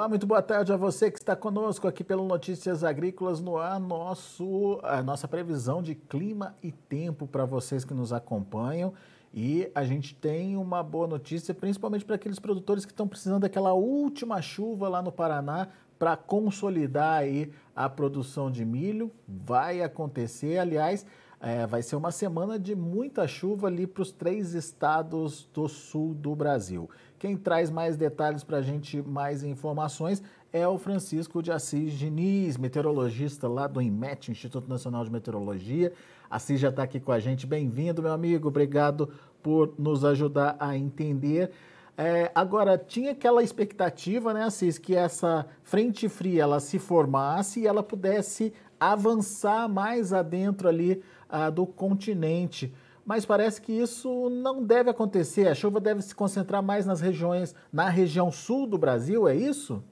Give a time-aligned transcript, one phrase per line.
[0.00, 3.78] Olá, muito boa tarde a você que está conosco aqui pelo Notícias Agrícolas no ar,
[3.78, 8.94] nosso, a nossa previsão de clima e tempo para vocês que nos acompanham.
[9.34, 13.74] E a gente tem uma boa notícia, principalmente para aqueles produtores que estão precisando daquela
[13.74, 15.68] última chuva lá no Paraná
[15.98, 19.12] para consolidar aí a produção de milho.
[19.28, 21.04] Vai acontecer, aliás,
[21.40, 26.12] é, vai ser uma semana de muita chuva ali para os três estados do sul
[26.12, 26.88] do Brasil.
[27.18, 30.22] Quem traz mais detalhes para a gente, mais informações,
[30.52, 35.92] é o Francisco de Assis Diniz, meteorologista lá do INMET, Instituto Nacional de Meteorologia.
[36.28, 37.46] Assis já está aqui com a gente.
[37.46, 38.48] Bem-vindo, meu amigo.
[38.48, 39.10] Obrigado
[39.42, 41.50] por nos ajudar a entender.
[41.96, 47.66] É, agora, tinha aquela expectativa, né, Assis, que essa frente fria ela se formasse e
[47.66, 52.72] ela pudesse avançar mais adentro ali ah, do continente
[53.10, 55.48] mas parece que isso não deve acontecer.
[55.48, 59.82] A chuva deve se concentrar mais nas regiões, na região sul do Brasil, é isso?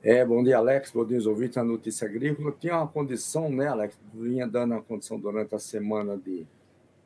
[0.00, 0.90] É, bom dia, Alex.
[0.92, 2.54] Bom dia, ouvintes da Notícia Agrícola.
[2.58, 3.98] Tinha uma condição, né, Alex?
[4.14, 6.46] Vinha dando a condição durante a semana de.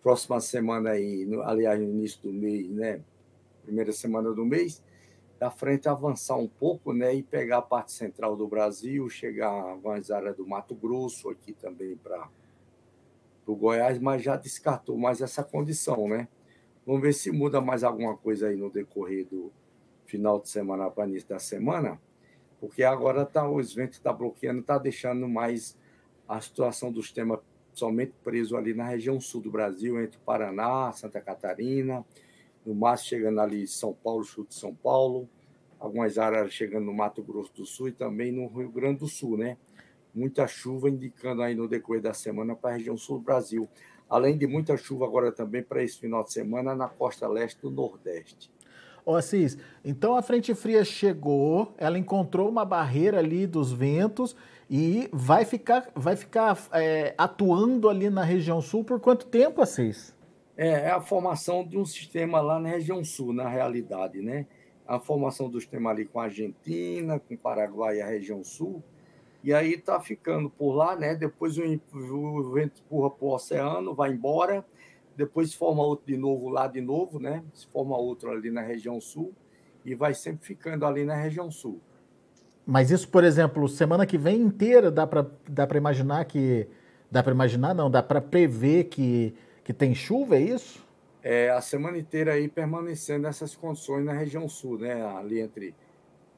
[0.02, 3.00] Próxima semana aí, no, aliás, no início do mês, né?
[3.64, 4.82] Primeira semana do mês,
[5.38, 7.14] da frente avançar um pouco, né?
[7.14, 11.52] E pegar a parte central do Brasil, chegar a algumas áreas do Mato Grosso, aqui
[11.52, 12.28] também para
[13.46, 16.26] para o Goiás, mas já descartou mais essa condição, né?
[16.84, 19.52] Vamos ver se muda mais alguma coisa aí no decorrer do
[20.04, 22.00] final de semana para início da semana,
[22.60, 25.78] porque agora tá, os ventos está bloqueando, está deixando mais
[26.28, 27.40] a situação do sistema
[27.72, 32.04] somente preso ali na região sul do Brasil, entre Paraná, Santa Catarina,
[32.64, 35.28] no máximo chegando ali São Paulo, sul de São Paulo,
[35.78, 39.36] algumas áreas chegando no Mato Grosso do Sul e também no Rio Grande do Sul,
[39.36, 39.56] né?
[40.16, 43.68] Muita chuva, indicando aí no decorrer da semana para a região sul do Brasil.
[44.08, 47.70] Além de muita chuva agora também para esse final de semana na costa leste do
[47.70, 48.50] Nordeste.
[49.04, 54.34] Ô Assis, então a frente fria chegou, ela encontrou uma barreira ali dos ventos
[54.68, 60.12] e vai ficar, vai ficar é, atuando ali na região sul por quanto tempo, Assis?
[60.56, 64.46] É, é a formação de um sistema lá na região sul, na realidade, né?
[64.84, 68.82] A formação do sistema ali com a Argentina, com o Paraguai e a região sul,
[69.46, 71.14] e aí está ficando por lá, né?
[71.14, 74.66] Depois o, o vento empurra para o oceano, vai embora,
[75.16, 77.44] depois se forma outro de novo lá de novo, né?
[77.54, 79.32] Se forma outro ali na região sul
[79.84, 81.80] e vai sempre ficando ali na região sul.
[82.66, 86.66] Mas isso, por exemplo, semana que vem inteira dá para dá imaginar que
[87.08, 89.32] dá para imaginar não, dá para prever que
[89.62, 90.84] que tem chuva, é isso?
[91.22, 95.06] É, a semana inteira aí permanecendo nessas condições na região sul, né?
[95.16, 95.72] Ali entre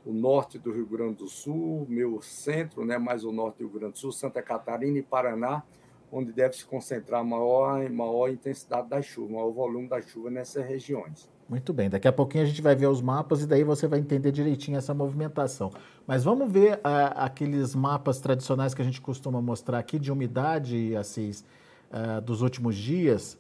[0.09, 3.79] o norte do Rio Grande do Sul, meu centro, né, mais o norte do Rio
[3.79, 5.63] Grande do Sul, Santa Catarina e Paraná,
[6.11, 11.31] onde deve se concentrar maior maior intensidade da chuva, maior volume da chuva nessas regiões.
[11.47, 13.99] Muito bem, daqui a pouquinho a gente vai ver os mapas e daí você vai
[13.99, 15.71] entender direitinho essa movimentação.
[16.07, 20.97] Mas vamos ver uh, aqueles mapas tradicionais que a gente costuma mostrar aqui de umidade,
[20.97, 21.45] Assis,
[21.91, 23.39] uh, dos últimos dias.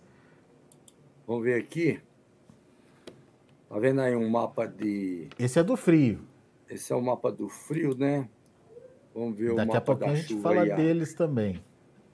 [1.27, 1.99] Vamos ver aqui.
[3.71, 5.29] Tá vendo aí um mapa de.
[5.39, 6.28] Esse é do frio.
[6.69, 8.29] Esse é o mapa do frio, né?
[9.15, 11.63] Vamos ver Daqui o mapa a pouco a gente fala deles também.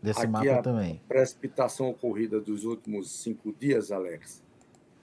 [0.00, 1.02] Desse Aqui mapa a também.
[1.08, 4.44] Precipitação ocorrida dos últimos cinco dias, Alex.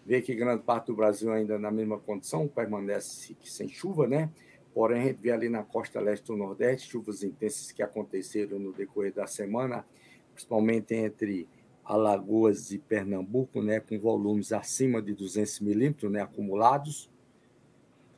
[0.05, 4.31] Vê que grande parte do Brasil ainda na mesma condição, permanece sem chuva, né?
[4.73, 8.71] Porém, a gente vê ali na costa leste do Nordeste chuvas intensas que aconteceram no
[8.71, 9.85] decorrer da semana,
[10.33, 11.47] principalmente entre
[11.83, 17.10] Alagoas e Pernambuco, né, com volumes acima de 200 milímetros né, acumulados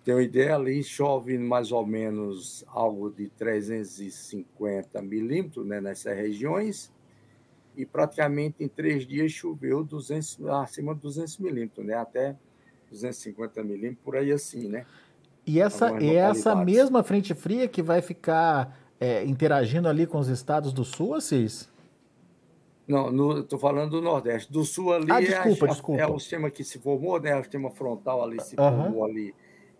[0.04, 6.92] tem uma ideia, ali chove mais ou menos algo de 350 milímetros né, nessas regiões,
[7.76, 12.36] e praticamente em três dias choveu 200, acima de 200 milímetros, né, até
[12.92, 14.86] 250 milímetros, por aí assim, né?
[15.46, 20.30] E essa, e essa mesma frente fria que vai ficar é, interagindo ali com os
[20.30, 21.70] estados do sul, Assis?
[22.88, 24.52] Não, estou falando do Nordeste.
[24.52, 26.02] Do Sul ali ah, desculpa, é, desculpa.
[26.02, 27.36] é o sistema que se formou, né?
[27.36, 29.06] O sistema frontal ali se formou uhum.
[29.06, 29.34] ali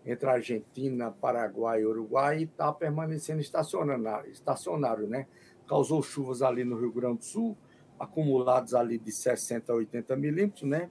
[0.04, 5.26] entre Argentina, Paraguai e Uruguai e está permanecendo estacionário, estacionário, né?
[5.66, 7.56] Causou chuvas ali no Rio Grande do Sul,
[7.98, 10.90] acumulados ali de 60 a 80 milímetros, né?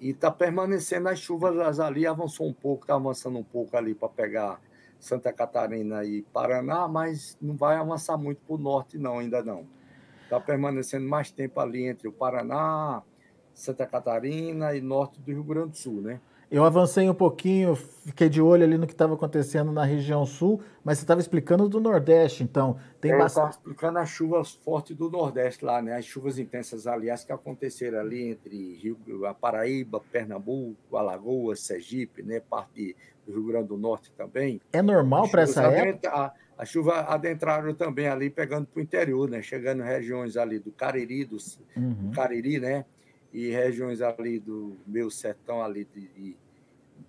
[0.00, 4.08] E está permanecendo as chuvas ali, avançou um pouco, está avançando um pouco ali para
[4.08, 4.60] pegar
[5.00, 9.66] Santa Catarina e Paraná, mas não vai avançar muito para o norte, não, ainda não.
[10.22, 13.02] Está permanecendo mais tempo ali entre o Paraná,
[13.52, 16.20] Santa Catarina e norte do Rio Grande do Sul, né?
[16.50, 20.62] Eu avancei um pouquinho, fiquei de olho ali no que estava acontecendo na região sul,
[20.82, 22.78] mas você estava explicando do Nordeste, então.
[23.00, 23.44] Tem é, bastante...
[23.44, 25.94] Eu estava explicando as chuvas fortes do Nordeste lá, né?
[25.94, 32.40] As chuvas intensas, aliás, que aconteceram ali entre Rio, a Paraíba, Pernambuco, Alagoas, Sergipe, né?
[32.40, 32.96] Parte
[33.26, 34.58] do Rio Grande do Norte também.
[34.72, 36.08] É normal para essa época?
[36.08, 39.42] A, a chuva adentraram também ali, pegando para o interior, né?
[39.42, 41.36] Chegando regiões ali do Cariri, do,
[41.76, 42.10] uhum.
[42.14, 42.86] Cariri, né?
[43.32, 46.36] E regiões ali do meu sertão ali de, de,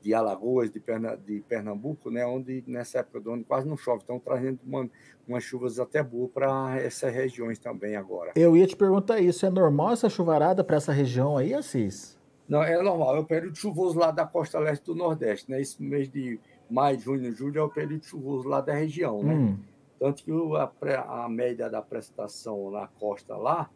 [0.02, 2.26] de Alagoas, de, Perna, de, Pernambuco, né?
[2.26, 4.90] Onde nessa época do ano quase não chove, estão trazendo uma,
[5.28, 8.34] umas chuvas até boas para essas regiões também agora.
[8.36, 12.20] Eu ia te perguntar isso, é normal essa chuvarada para essa região aí, Assis?
[12.48, 15.62] Não, é normal, é o período chuvoso lá da costa leste do Nordeste, né?
[15.62, 16.40] Esse mês de
[16.70, 19.36] maio, junho, julho é o período chuvoso lá da região, né?
[19.36, 19.58] Hum.
[20.00, 23.70] Tanto que a, a média da precipitação na costa lá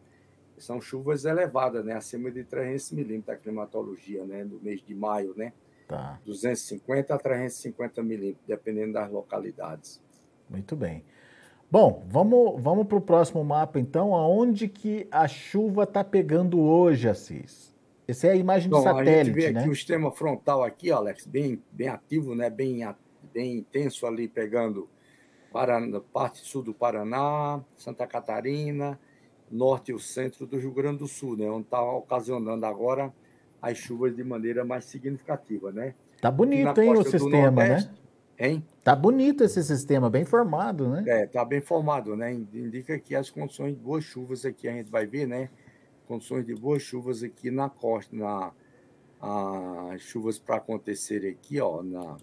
[0.64, 1.94] são chuvas elevadas, né?
[1.94, 4.44] Acima de 300 milímetros da climatologia, né?
[4.44, 5.54] No mês de maio, né?
[5.88, 6.20] Tá.
[6.26, 10.02] 250 a 350 milímetros, dependendo das localidades.
[10.50, 11.04] Muito bem.
[11.70, 14.16] Bom, vamos, vamos para o próximo mapa, então.
[14.16, 17.74] Aonde que a chuva está pegando hoje, Assis?
[18.08, 19.60] Essa é a imagem do Bom, satélite, a gente vê né?
[19.62, 22.50] aqui o sistema frontal aqui, Alex, bem, bem ativo, né?
[22.50, 22.86] Bem,
[23.34, 24.90] bem intenso ali, pegando
[25.52, 29.00] Paraná, parte sul do Paraná, Santa Catarina,
[29.52, 31.50] norte e o centro do Rio Grande do Sul, né?
[31.50, 33.14] Onde está ocasionando agora
[33.62, 35.94] as chuvas de maneira mais significativa, né?
[36.22, 37.90] Tá bonito, hein, o sistema, né?
[38.38, 38.66] Hein?
[38.84, 41.04] Tá bonito esse sistema, bem formado, né?
[41.08, 42.34] É, tá bem formado, né?
[42.34, 45.50] Indica que as condições de boas chuvas aqui a gente vai ver, né?
[46.08, 48.52] condições de boas chuvas aqui na costa, na
[49.26, 52.18] as chuvas para acontecer aqui, ó, na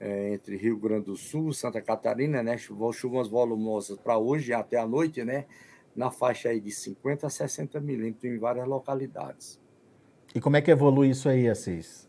[0.00, 4.86] é, entre Rio Grande do Sul, Santa Catarina, né, chuvas volumosas para hoje até a
[4.86, 5.44] noite, né,
[5.94, 9.60] na faixa aí de 50 a 60 milímetros em várias localidades.
[10.34, 12.08] E como é que evolui isso aí, Assis?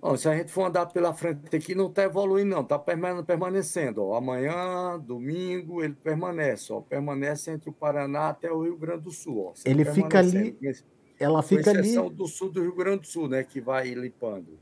[0.00, 4.02] Bom, se a gente for andar pela frente aqui, não está evoluindo, não, está permanecendo.
[4.02, 4.16] Ó.
[4.16, 6.80] Amanhã, domingo, ele permanece, ó.
[6.80, 9.48] permanece entre o Paraná até o Rio Grande do Sul.
[9.48, 9.52] Ó.
[9.62, 10.56] Ele fica ali.
[11.18, 11.94] Ela fica ali.
[12.08, 14.58] do sul do Rio Grande do Sul, né, que vai limpando.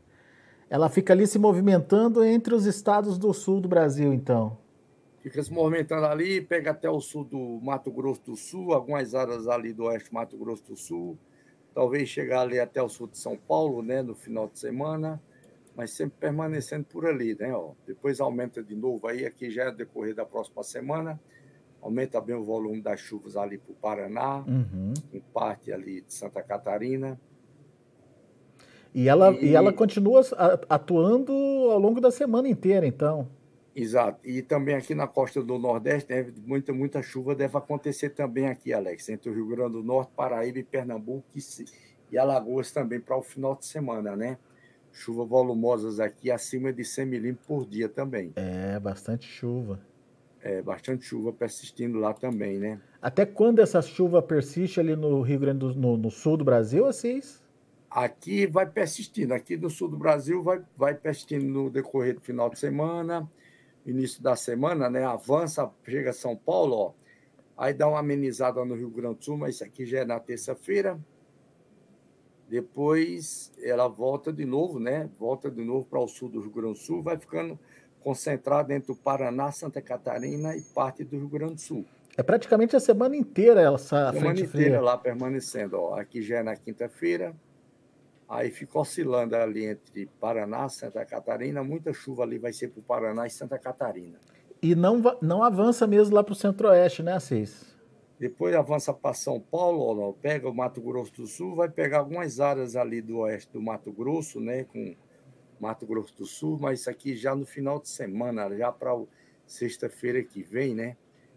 [0.70, 4.58] Ela fica ali se movimentando entre os estados do sul do Brasil, então.
[5.22, 9.48] Fica se movimentando ali, pega até o sul do Mato Grosso do Sul, algumas áreas
[9.48, 11.18] ali do oeste do Mato Grosso do Sul,
[11.74, 15.20] talvez chegar ali até o sul de São Paulo, né, no final de semana
[15.78, 17.54] mas sempre permanecendo por ali, né?
[17.54, 17.70] Ó.
[17.86, 21.20] Depois aumenta de novo aí, aqui já é decorrer da próxima semana,
[21.80, 24.92] aumenta bem o volume das chuvas ali para o Paraná, uhum.
[25.12, 27.16] em parte ali de Santa Catarina.
[28.98, 29.50] E ela, e...
[29.50, 30.22] e ela continua
[30.68, 31.32] atuando
[31.70, 33.28] ao longo da semana inteira, então.
[33.72, 34.18] Exato.
[34.24, 38.72] E também aqui na costa do Nordeste, deve, muita, muita chuva deve acontecer também aqui,
[38.72, 41.40] Alex, entre o Rio Grande do Norte, Paraíba e Pernambuco e,
[42.10, 44.36] e Alagoas também para o final de semana, né?
[44.90, 48.32] chuvas volumosas aqui acima de 100 milímetros por dia também.
[48.34, 49.78] É, bastante chuva.
[50.42, 52.80] É, bastante chuva persistindo lá também, né?
[53.00, 56.84] Até quando essa chuva persiste ali no Rio Grande do no, no sul do Brasil,
[56.84, 57.40] Assis?
[57.98, 62.48] Aqui vai persistindo, aqui no sul do Brasil vai, vai persistindo no decorrer do final
[62.48, 63.28] de semana,
[63.84, 65.04] início da semana, né?
[65.04, 66.92] Avança, chega a São Paulo, ó,
[67.56, 70.20] aí dá uma amenizada no Rio Grande do Sul, mas isso aqui já é na
[70.20, 70.96] terça-feira,
[72.48, 75.10] depois ela volta de novo, né?
[75.18, 77.58] Volta de novo para o sul do Rio Grande do Sul, vai ficando
[77.98, 81.84] concentrada entre o Paraná, Santa Catarina e parte do Rio Grande do Sul.
[82.16, 84.80] É praticamente a semana inteira essa semana frente inteira fria.
[84.80, 85.76] lá permanecendo.
[85.80, 85.94] Ó.
[85.98, 87.34] Aqui já é na quinta-feira,
[88.28, 91.64] aí fica oscilando ali entre Paraná, Santa Catarina.
[91.64, 94.18] Muita chuva ali vai ser para o Paraná e Santa Catarina.
[94.60, 97.76] E não, não avança mesmo lá para o centro-oeste, né, Assis?
[98.18, 102.74] Depois avança para São Paulo, pega o Mato Grosso do Sul, vai pegar algumas áreas
[102.74, 104.96] ali do oeste do Mato Grosso, né, com
[105.60, 108.90] Mato Grosso do Sul, mas isso aqui já no final de semana, já para
[109.46, 110.96] sexta-feira que vem, né,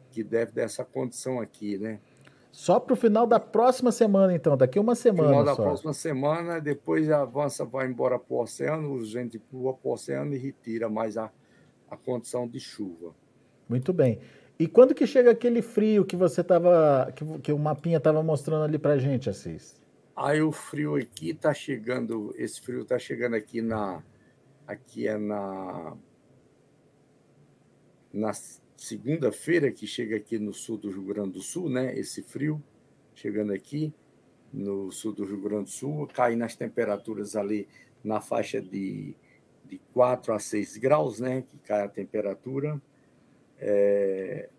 [0.10, 2.00] que deve dessa condição aqui, né.
[2.52, 5.64] Só para o final da próxima semana, então, daqui uma semana Final da só.
[5.64, 10.34] próxima semana, depois avança, vai embora para o oceano, o gente pula para o oceano
[10.34, 11.32] e retira mais a,
[11.90, 13.16] a condição de chuva.
[13.70, 14.20] Muito bem.
[14.60, 18.66] E quando que chega aquele frio que você tava, que, que o mapinha estava mostrando
[18.66, 19.82] ali para gente, Assis?
[20.16, 24.04] Aí o frio aqui está chegando, esse frio está chegando aqui na,
[24.68, 25.96] aqui é na,
[28.14, 28.32] na
[28.82, 31.96] segunda-feira que chega aqui no sul do Rio Grande do Sul, né?
[31.98, 32.62] Esse frio
[33.14, 33.94] chegando aqui
[34.52, 37.68] no sul do Rio Grande do Sul, cai nas temperaturas ali
[38.04, 39.16] na faixa de,
[39.66, 41.44] de 4 a 6 graus, né?
[41.44, 42.82] Que cai a temperatura.
[43.60, 44.50] É,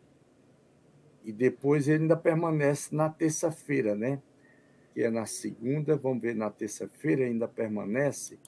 [1.24, 4.22] e depois ele ainda permanece na terça-feira, né?
[4.94, 8.38] que é na segunda, vamos ver na terça-feira, ainda permanece.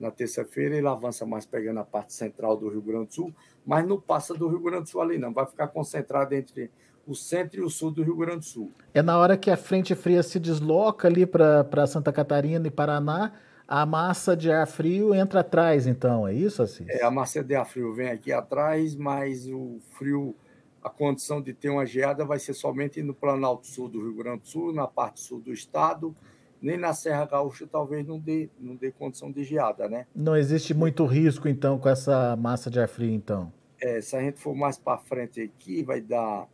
[0.00, 3.34] Na terça-feira ele avança mais pegando a parte central do Rio Grande do Sul,
[3.66, 5.32] mas não passa do Rio Grande do Sul ali, não.
[5.32, 6.70] Vai ficar concentrado entre
[7.06, 8.72] o centro e o sul do Rio Grande do Sul.
[8.94, 13.32] É na hora que a frente fria se desloca ali para Santa Catarina e Paraná,
[13.66, 16.88] a massa de ar frio entra atrás, então, é isso, Assis?
[16.88, 20.34] É, a massa de ar frio vem aqui atrás, mas o frio,
[20.82, 24.40] a condição de ter uma geada vai ser somente no Planalto Sul do Rio Grande
[24.40, 26.14] do Sul, na parte sul do estado,
[26.60, 30.06] nem na Serra Gaúcha talvez não dê, não dê condição de geada, né?
[30.14, 33.52] Não existe muito risco, então, com essa massa de ar frio, então?
[33.80, 36.46] É, se a gente for mais para frente aqui, vai dar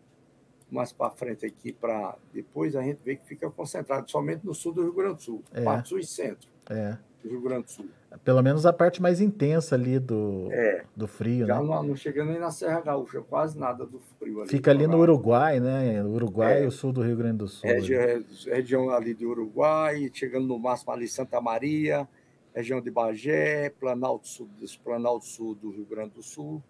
[0.71, 4.73] mais para frente aqui para depois a gente vê que fica concentrado somente no sul
[4.73, 5.63] do Rio Grande do Sul, é.
[5.63, 6.49] parte sul e centro.
[6.69, 6.97] É
[7.27, 7.89] do Rio Grande do Sul.
[8.25, 11.67] Pelo menos a parte mais intensa ali do, é, do frio, já né?
[11.67, 14.51] Não, não chega nem na Serra Gaúcha, quase nada do frio ali.
[14.51, 16.03] Fica ali no Uruguai, né?
[16.03, 17.69] Uruguai é, e o sul do Rio Grande do Sul.
[17.69, 22.09] Região, região ali do Uruguai, chegando no máximo ali Santa Maria,
[22.55, 24.49] região de Bagé, Planalto Sul,
[24.83, 26.63] Planalto Sul do Rio Grande do Sul.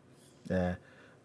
[0.51, 0.77] É.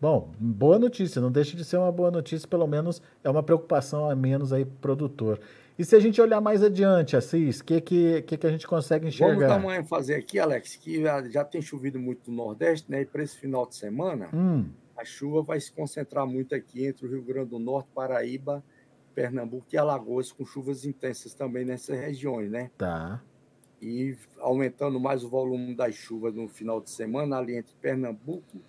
[0.02, 4.10] Bom, boa notícia, não deixa de ser uma boa notícia, pelo menos é uma preocupação
[4.10, 5.40] a menos aí produtor.
[5.82, 8.68] E se a gente olhar mais adiante, Assis, o que, que, que, que a gente
[8.68, 9.48] consegue enxergar?
[9.48, 13.02] Vamos uma ênfase aqui, Alex, que já tem chovido muito no Nordeste, né?
[13.02, 14.70] E para esse final de semana, hum.
[14.96, 18.64] a chuva vai se concentrar muito aqui entre o Rio Grande do Norte, Paraíba,
[19.16, 22.70] Pernambuco e Alagoas, com chuvas intensas também nessas regiões, né?
[22.78, 23.20] Tá.
[23.82, 28.62] E aumentando mais o volume das chuvas no final de semana, ali entre Pernambuco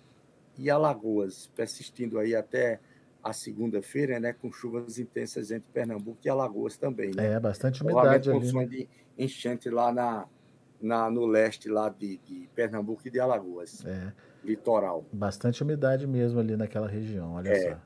[0.57, 2.79] e Alagoas, persistindo aí até
[3.23, 7.11] a segunda-feira, né, com chuvas intensas entre Pernambuco e Alagoas também.
[7.15, 7.33] Né?
[7.33, 8.39] É, bastante umidade ali.
[8.39, 8.77] condições né?
[8.77, 10.27] de enchente lá na,
[10.81, 13.85] na, no leste lá de, de Pernambuco e de Alagoas.
[13.85, 14.11] É.
[14.43, 15.05] Litoral.
[15.13, 17.71] Bastante umidade mesmo ali naquela região, olha é.
[17.71, 17.81] só.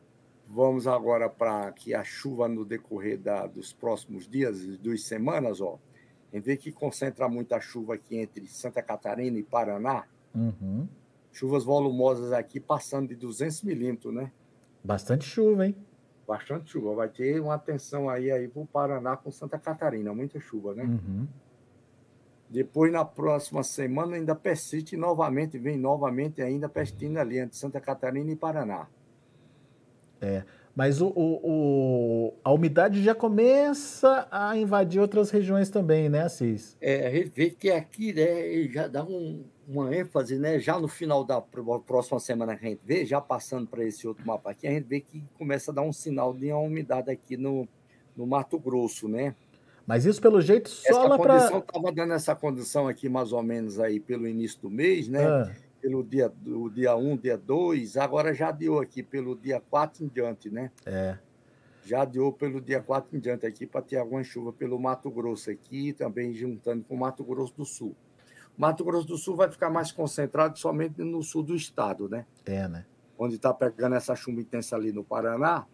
[0.49, 5.77] Vamos agora para que a chuva no decorrer da, dos próximos dias, duas semanas, ó.
[6.33, 10.87] Em vez que concentra muita chuva aqui entre Santa Catarina e Paraná, uhum.
[11.31, 14.31] chuvas volumosas aqui passando de 200 milímetros, né?
[14.83, 15.75] Bastante chuva, hein?
[16.27, 16.93] Bastante chuva.
[16.93, 20.13] Vai ter uma atenção aí, aí para o Paraná com Santa Catarina.
[20.13, 20.83] Muita chuva, né?
[20.83, 21.27] Uhum.
[22.49, 28.31] Depois, na próxima semana, ainda persiste novamente, vem novamente ainda persistindo ali entre Santa Catarina
[28.31, 28.87] e Paraná.
[30.21, 30.43] É,
[30.77, 36.77] mas o, o, o, a umidade já começa a invadir outras regiões também, né, Assis?
[36.79, 40.59] É, a gente vê que aqui né, já dá um, uma ênfase, né?
[40.59, 44.23] Já no final da próxima semana que a gente vê, já passando para esse outro
[44.23, 47.35] mapa aqui, a gente vê que começa a dar um sinal de uma umidade aqui
[47.35, 47.67] no,
[48.15, 49.33] no Mato Grosso, né?
[49.83, 51.39] Mas isso, pelo jeito, só essa lá para...
[51.39, 55.25] condição estava dando essa condição aqui mais ou menos aí pelo início do mês, né?
[55.25, 55.51] Ah.
[55.81, 60.07] Pelo dia, do dia 1, dia 2, agora já deu aqui pelo dia 4 em
[60.07, 60.71] diante, né?
[60.85, 61.17] É.
[61.85, 65.49] Já deu pelo dia 4 em diante aqui para ter alguma chuva pelo Mato Grosso
[65.49, 67.95] aqui, também juntando com o Mato Grosso do Sul.
[68.57, 72.25] Mato Grosso do Sul vai ficar mais concentrado somente no sul do estado, né?
[72.45, 72.85] É, né?
[73.17, 75.65] Onde está pegando essa chuva intensa ali no Paraná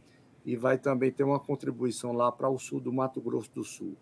[0.45, 3.95] e vai também ter uma contribuição lá para o sul do Mato Grosso do Sul.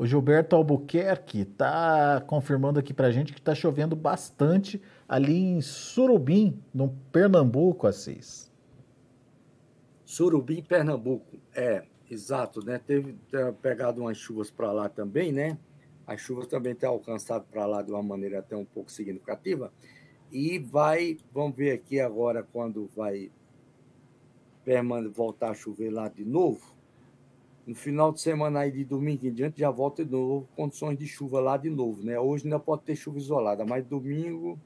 [0.00, 5.60] O Gilberto Albuquerque está confirmando aqui para a gente que está chovendo bastante ali em
[5.60, 8.50] Surubim, no Pernambuco, Assis.
[10.02, 12.78] Surubim, Pernambuco, é, exato, né?
[12.78, 13.14] Teve
[13.60, 15.58] pegado umas chuvas para lá também, né?
[16.06, 19.70] As chuvas também têm alcançado para lá de uma maneira até um pouco significativa.
[20.32, 23.30] E vai, vamos ver aqui agora quando vai
[25.12, 26.79] voltar a chover lá de novo.
[27.66, 31.06] No final de semana aí de domingo em diante já volta de novo condições de
[31.06, 32.18] chuva lá de novo, né?
[32.18, 34.58] Hoje ainda pode ter chuva isolada, mas domingo,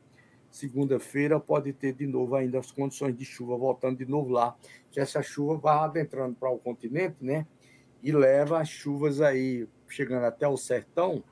[0.51, 4.57] segunda-feira pode ter de novo ainda as condições de chuva voltando de novo lá,
[4.91, 7.47] que essa chuva vai adentrando para o continente, né?
[8.03, 11.23] E leva as chuvas aí chegando até o sertão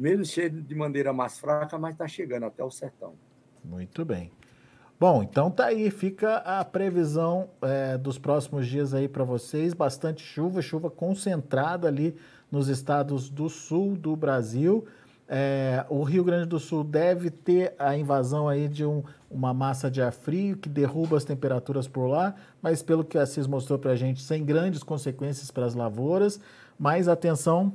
[0.00, 3.14] mesmo cheio de maneira mais fraca, mas está chegando até o sertão.
[3.62, 4.32] Muito bem.
[5.00, 9.72] Bom, então tá aí, fica a previsão é, dos próximos dias aí para vocês.
[9.72, 12.14] Bastante chuva, chuva concentrada ali
[12.52, 14.84] nos estados do sul do Brasil.
[15.26, 19.90] É, o Rio Grande do Sul deve ter a invasão aí de um, uma massa
[19.90, 23.78] de ar frio que derruba as temperaturas por lá, mas pelo que a CIS mostrou
[23.78, 26.38] para a gente, sem grandes consequências para as lavouras.
[26.78, 27.72] Mas atenção,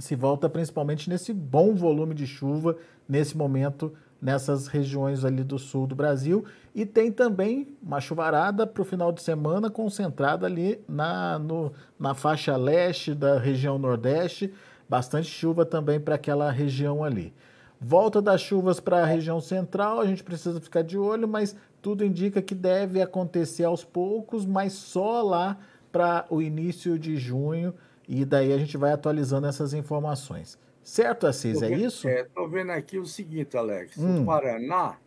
[0.00, 2.76] se volta principalmente nesse bom volume de chuva
[3.08, 8.82] nesse momento nessas regiões ali do sul do Brasil e tem também uma chuvarada para
[8.82, 14.52] o final de semana concentrada ali na, no, na faixa leste da região nordeste,
[14.88, 17.32] bastante chuva também para aquela região ali.
[17.80, 22.04] Volta das chuvas para a região central, a gente precisa ficar de olho, mas tudo
[22.04, 25.56] indica que deve acontecer aos poucos, mas só lá
[25.90, 27.74] para o início de junho
[28.06, 30.58] e daí a gente vai atualizando essas informações.
[30.82, 31.62] Certo, Assis?
[31.62, 32.08] É isso?
[32.08, 33.96] Estou vendo aqui o seguinte, Alex.
[33.98, 34.22] Hum.
[34.22, 34.98] O Paraná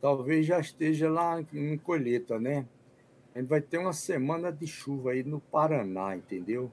[0.00, 2.64] talvez já esteja lá em colheita, né?
[3.34, 6.70] A gente vai ter uma semana de chuva aí no Paraná, entendeu?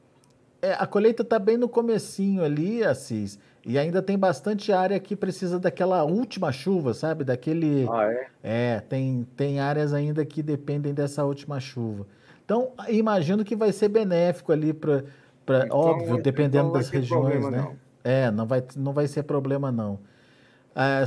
[0.61, 5.15] É, a colheita está bem no comecinho ali, Assis, e ainda tem bastante área que
[5.15, 7.23] precisa daquela última chuva, sabe?
[7.23, 7.87] Daquele.
[7.91, 8.27] Ah, é?
[8.41, 12.07] É, tem, tem áreas ainda que dependem dessa última chuva.
[12.43, 15.03] Então, imagino que vai ser benéfico ali para.
[15.45, 17.57] Então, óbvio, dependendo então das regiões, problema, né?
[17.57, 17.87] Não.
[18.07, 19.99] É, não vai, não vai ser problema, não.
[20.73, 21.03] Ah,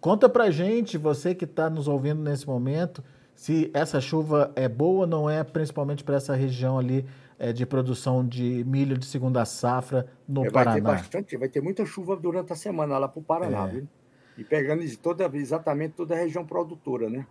[0.00, 3.02] conta pra gente, você que está nos ouvindo nesse momento,
[3.34, 7.04] se essa chuva é boa ou não é, principalmente para essa região ali
[7.36, 10.70] é, de produção de milho de segunda safra no é, Paraná.
[10.70, 13.70] Vai ter bastante, vai ter muita chuva durante a semana lá para o Paraná, é.
[13.72, 13.88] viu?
[14.38, 17.26] E pegando toda, exatamente toda a região produtora, né?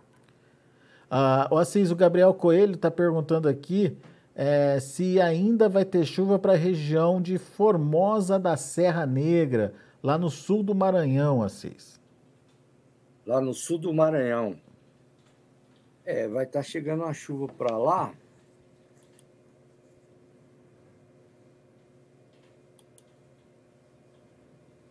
[1.10, 3.96] Ah, o Assis, o Gabriel Coelho está perguntando aqui
[4.34, 10.16] é, se ainda vai ter chuva para a região de Formosa da Serra Negra, lá
[10.16, 12.00] no sul do Maranhão, Assis.
[13.26, 14.58] Lá no sul do Maranhão.
[16.04, 18.12] É, vai estar tá chegando uma chuva para lá.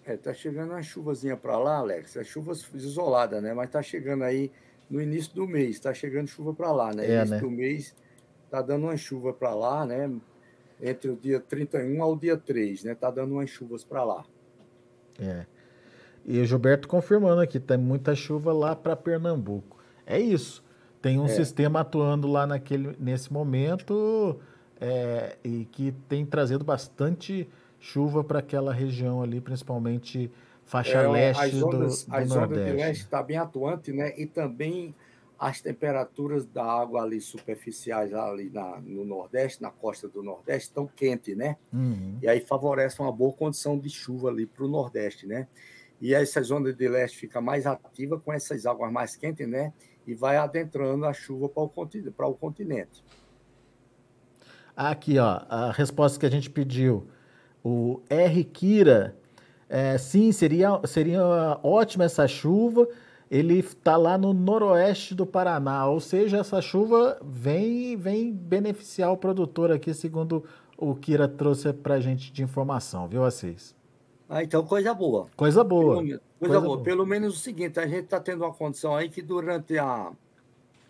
[0.05, 2.15] É, tá chegando uma chuvazinha para lá, Alex.
[2.15, 3.53] É chuva isolada, né?
[3.53, 4.51] Mas tá chegando aí
[4.89, 7.05] no início do mês, tá chegando chuva para lá, né?
[7.05, 7.41] É, início né?
[7.41, 7.95] do mês
[8.49, 10.11] tá dando uma chuva para lá, né?
[10.81, 12.95] Entre o dia 31 ao dia 3, né?
[12.95, 14.25] Tá dando umas chuvas para lá.
[15.19, 15.45] É.
[16.25, 19.77] E o Gilberto confirmando aqui, tem muita chuva lá para Pernambuco.
[20.05, 20.63] É isso.
[21.01, 21.29] Tem um é.
[21.29, 24.39] sistema atuando lá naquele, nesse momento
[24.79, 30.31] é, e que tem trazido bastante chuva para aquela região ali, principalmente
[30.65, 32.63] faixa é, leste ondas, do, do as Nordeste.
[32.63, 34.13] As de leste está bem atuante, né?
[34.17, 34.93] E também
[35.39, 40.85] as temperaturas da água ali superficiais ali na, no Nordeste, na costa do Nordeste, estão
[40.85, 41.55] quentes, né?
[41.71, 42.17] Uhum.
[42.21, 45.47] E aí favorece uma boa condição de chuva ali para o Nordeste, né?
[46.01, 49.71] E essas ondas de leste fica mais ativa com essas águas mais quentes, né?
[50.05, 52.15] E vai adentrando a chuva para o continente.
[52.19, 53.03] O continente.
[54.75, 57.07] Aqui, ó, a resposta que a gente pediu.
[57.63, 58.43] O R.
[58.43, 59.17] Kira,
[59.69, 61.21] é, sim, seria, seria
[61.63, 62.87] ótima essa chuva.
[63.29, 69.17] Ele está lá no noroeste do Paraná, ou seja, essa chuva vem, vem beneficiar o
[69.17, 70.43] produtor aqui, segundo
[70.77, 73.75] o Kira trouxe para a gente de informação, viu, Assis?
[74.27, 75.27] Ah, então coisa boa.
[75.35, 75.95] Coisa boa.
[75.95, 76.75] Pelo, coisa, coisa boa.
[76.75, 76.83] boa.
[76.83, 80.11] Pelo menos o seguinte, a gente está tendo uma condição aí que durante a,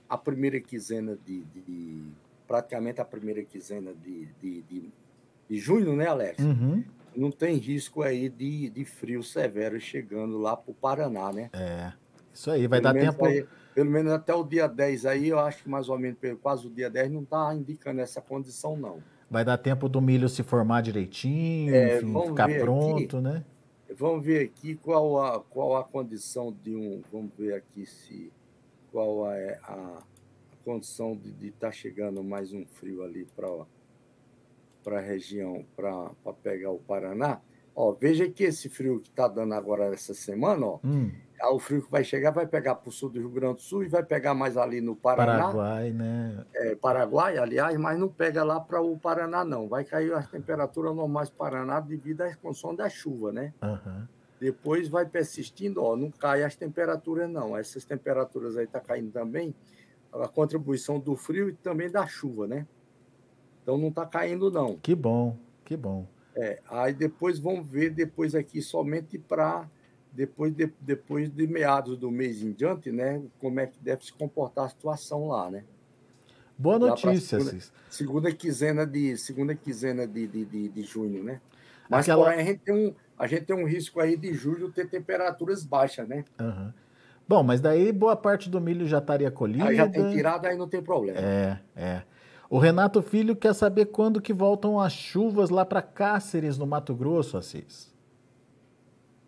[0.08, 2.04] a primeira quinzena de, de
[2.48, 4.90] praticamente a primeira quinzena de, de, de
[5.50, 6.38] de junho, né, Alex?
[6.44, 6.84] Uhum.
[7.16, 11.50] Não tem risco aí de, de frio severo chegando lá para o Paraná, né?
[11.54, 11.92] É.
[12.40, 13.26] Isso aí, vai pelo dar tempo.
[13.26, 16.68] Aí, pelo menos até o dia 10 aí, eu acho que mais ou menos quase
[16.68, 19.04] o dia 10 não está indicando essa condição, não.
[19.30, 23.44] Vai dar tempo do milho se formar direitinho, é, enfim, ficar pronto, aqui, né?
[23.94, 27.02] Vamos ver aqui qual a, qual a condição de um.
[27.12, 28.32] Vamos ver aqui se
[28.90, 30.02] qual é a,
[30.54, 33.50] a condição de estar tá chegando mais um frio ali para
[34.82, 36.10] para a região para
[36.42, 37.42] pegar o Paraná,
[37.76, 41.12] ó, veja que esse frio que está dando agora essa semana, ó, hum.
[41.52, 43.84] o frio que vai chegar vai pegar para o sul do Rio Grande do Sul
[43.84, 45.44] e vai pegar mais ali no Paraná.
[45.44, 46.46] Paraguai, né?
[46.54, 49.68] É, Paraguai, aliás, mas não pega lá para o Paraná, não.
[49.68, 53.54] Vai cair as temperaturas normais do Paraná devido à condição da chuva, né?
[53.62, 54.08] Uhum.
[54.40, 57.58] Depois vai persistindo, ó, não cai as temperaturas, não.
[57.58, 59.54] Essas temperaturas aí estão tá caindo também,
[60.14, 62.66] a contribuição do frio e também da chuva, né?
[63.62, 64.78] Então não está caindo, não.
[64.78, 66.08] Que bom, que bom.
[66.36, 69.68] É, aí depois vamos ver depois aqui somente para
[70.12, 73.22] depois de, depois de meados do mês em diante, né?
[73.40, 75.64] Como é que deve se comportar a situação lá, né?
[76.58, 81.40] Boa notícia, segunda, segunda quinzena de segunda quinzena de, de, de, de junho, né?
[81.90, 82.26] Mas Aquela...
[82.26, 85.66] porém, a gente tem um a gente tem um risco aí de julho ter temperaturas
[85.66, 86.24] baixas, né?
[86.40, 86.72] Uhum.
[87.28, 89.66] Bom, mas daí boa parte do milho já estaria colhida.
[89.66, 91.20] Aí já tem tirado, aí não tem problema.
[91.20, 92.02] É, é.
[92.50, 96.96] O Renato Filho quer saber quando que voltam as chuvas lá para Cáceres, no Mato
[96.96, 97.94] Grosso, Assis.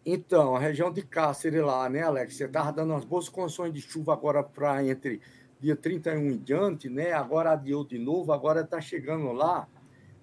[0.04, 2.36] Então, a região de Cáceres lá, né, Alex?
[2.36, 5.22] Você estava dando umas boas condições de chuva agora para entre
[5.60, 7.14] dia 31 e diante, né?
[7.14, 9.68] Agora adiou de novo, agora está chegando lá.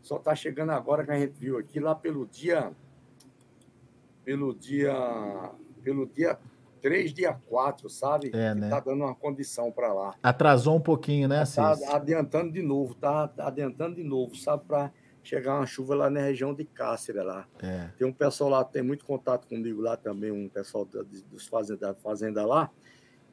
[0.02, 2.72] Só está chegando agora que a gente viu aqui, lá pelo dia.
[4.24, 5.52] Pelo dia.
[5.84, 6.36] Pelo dia
[6.80, 8.30] 3, dia 4, sabe?
[8.32, 8.68] É, né?
[8.68, 10.14] Tá dando uma condição para lá.
[10.22, 14.64] Atrasou um pouquinho, né, Tá adiantando de novo, tá adiantando de novo, sabe?
[14.66, 17.46] Para chegar uma chuva lá na região de Cáceres lá.
[17.62, 17.90] É.
[17.98, 21.88] Tem um pessoal lá, tem muito contato comigo lá também, um pessoal da, dos fazenda,
[21.88, 22.70] da fazenda lá,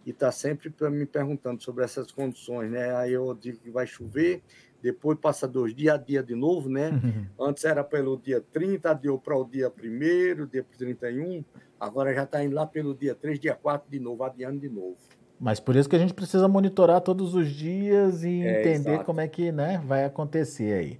[0.05, 2.95] e tá sempre me perguntando sobre essas condições, né?
[2.95, 4.43] Aí eu digo que vai chover,
[4.81, 6.89] depois passa dois dias, dia de novo, né?
[6.91, 7.47] Uhum.
[7.47, 11.43] Antes era pelo dia 30, deu para o dia 1 dia 31,
[11.79, 14.97] agora já está indo lá pelo dia 3, dia 4 de novo, adiando de novo.
[15.39, 19.05] Mas por isso que a gente precisa monitorar todos os dias e é, entender exato.
[19.05, 20.99] como é que né, vai acontecer aí.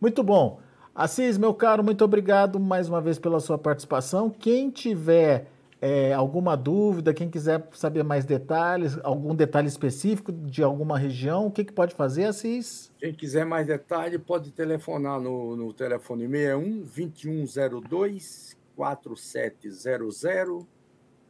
[0.00, 0.60] Muito bom.
[0.94, 4.30] Assis, meu caro, muito obrigado mais uma vez pela sua participação.
[4.30, 5.48] Quem tiver
[5.84, 11.50] é, alguma dúvida, quem quiser saber mais detalhes, algum detalhe específico de alguma região, o
[11.50, 12.90] que, que pode fazer, Assis?
[12.98, 20.24] Quem quiser mais detalhe, pode telefonar no, no telefone 61 2102 4700.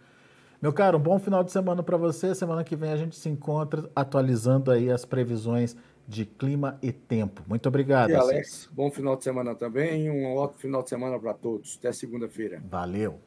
[0.60, 2.34] Meu caro, um bom final de semana para você.
[2.34, 5.74] Semana que vem a gente se encontra atualizando aí as previsões
[6.06, 7.42] de clima e tempo.
[7.46, 8.10] Muito obrigado.
[8.10, 10.10] E Alex, bom final de semana também.
[10.10, 11.78] Um ótimo final de semana para todos.
[11.78, 12.62] Até segunda-feira.
[12.68, 13.20] Valeu.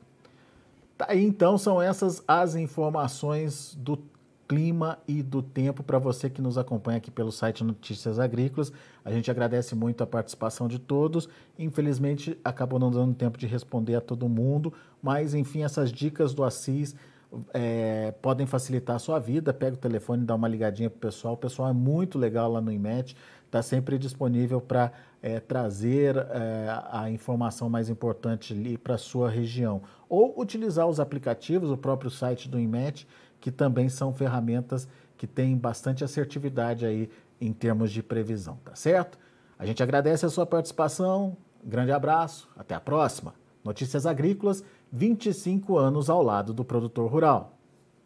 [0.98, 3.98] Tá aí então, são essas as informações do
[4.48, 8.72] clima e do tempo para você que nos acompanha aqui pelo site Notícias Agrícolas.
[9.04, 11.28] A gente agradece muito a participação de todos.
[11.58, 16.44] Infelizmente, acabou não dando tempo de responder a todo mundo, mas enfim, essas dicas do
[16.44, 16.96] Assis
[17.54, 19.54] é, podem facilitar a sua vida.
[19.54, 21.34] Pega o telefone, dá uma ligadinha para o pessoal.
[21.34, 26.68] O pessoal é muito legal lá no IMET, está sempre disponível para é, trazer é,
[26.92, 29.82] a informação mais importante ali para sua região.
[30.10, 33.08] Ou utilizar os aplicativos, o próprio site do IMET,
[33.44, 37.10] que também são ferramentas que têm bastante assertividade aí
[37.42, 39.20] em termos de previsão, tá certo?
[39.60, 43.34] A gente agradece a sua participação, grande abraço, até a próxima.
[43.62, 47.53] Notícias Agrícolas, 25 anos ao lado do produtor rural.